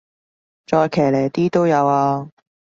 [0.65, 2.27] 再騎呢啲都有啊